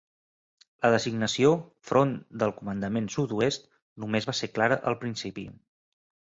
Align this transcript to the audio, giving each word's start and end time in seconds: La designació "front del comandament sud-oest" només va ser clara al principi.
La 0.85 0.89
designació 0.93 1.51
"front 1.89 2.15
del 2.43 2.53
comandament 2.61 3.11
sud-oest" 3.17 3.69
només 4.05 4.29
va 4.31 4.37
ser 4.41 4.51
clara 4.57 4.81
al 4.93 4.99
principi. 5.05 5.47